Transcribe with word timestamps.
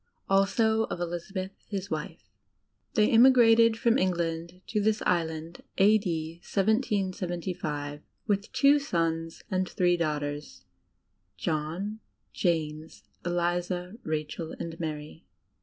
Also 0.27 0.85
of 0.85 0.99
Elizabeth, 0.99 1.51
his 1.69 1.91
wife. 1.91 2.27
They 2.95 3.11
emigrated 3.11 3.77
from 3.77 3.99
Etigtand 3.99 4.61
to 4.65 4.81
this 4.81 5.03
Island, 5.05 5.61
a.d. 5.77 6.33
1775, 6.41 8.01
with 8.25 8.51
two 8.51 8.79
sons 8.79 9.43
and 9.51 9.69
three 9.69 9.97
daughters, 9.97 10.45
viz., 10.53 10.63
John, 11.37 11.99
James, 12.33 13.03
Eliza, 13.23 13.93
Rachel, 14.01 14.55
and 14.59 14.79
Mary. 14.79 15.23